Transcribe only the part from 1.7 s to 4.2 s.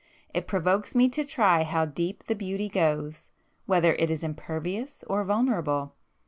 deep the beauty goes—whether it